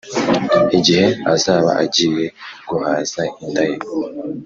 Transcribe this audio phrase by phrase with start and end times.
[0.77, 2.25] igihe azaba agiye
[2.69, 3.77] guhaza inda ye,